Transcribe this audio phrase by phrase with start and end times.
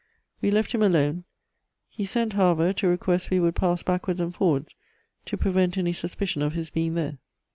[0.41, 1.25] We left him alone;
[1.87, 4.73] he sent, however, to request we would pass backwards and forwards,
[5.25, 7.19] to prevent any suspicion of his being there.